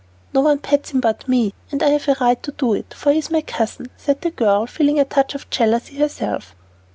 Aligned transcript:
"No 0.33 0.41
one 0.41 0.57
pets 0.57 0.89
him 0.93 0.99
but 0.99 1.27
me, 1.27 1.53
and 1.71 1.83
I 1.83 1.89
have 1.89 2.07
a 2.07 2.15
right 2.19 2.41
to 2.41 2.51
do 2.53 2.73
it, 2.73 2.91
for 2.95 3.11
he 3.11 3.19
is 3.19 3.29
my 3.29 3.41
cousin," 3.41 3.91
said 3.97 4.21
the 4.21 4.31
girl, 4.31 4.65
feeling 4.65 4.99
a 4.99 5.05
touch 5.05 5.35
of 5.35 5.47
jealousy 5.51 5.97
herself. 5.97 6.55